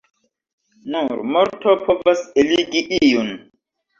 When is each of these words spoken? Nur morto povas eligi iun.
Nur 0.93 1.19
morto 1.33 1.75
povas 1.83 2.23
eligi 2.45 2.83
iun. 3.11 3.29